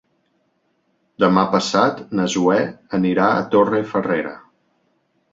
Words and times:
Demà 1.23 1.41
passat 1.55 1.99
na 2.19 2.25
Zoè 2.35 2.57
anirà 2.99 3.27
a 3.35 3.43
Torrefarrera. 3.57 4.33